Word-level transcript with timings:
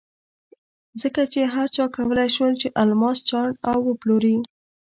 ځکه 1.01 1.21
چې 1.33 1.41
هر 1.53 1.67
چا 1.75 1.85
کولای 1.95 2.29
شول 2.35 2.53
چې 2.61 2.67
الماس 2.81 3.17
چاڼ 3.29 3.49
او 3.69 3.77
وپلوري. 3.89 4.37